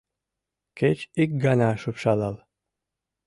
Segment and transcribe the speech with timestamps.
[0.77, 2.35] Кеч ик гана шупшалал;